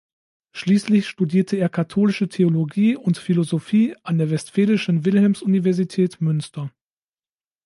Schließlich 0.53 1.07
studierte 1.07 1.57
er 1.57 1.69
Katholische 1.69 2.27
Theologie 2.27 2.95
und 2.95 3.19
Philosophie 3.19 3.95
an 4.01 4.17
der 4.17 4.31
Westfälischen 4.31 5.05
Wilhelms-Universität 5.05 6.19
Münster. 6.21 6.71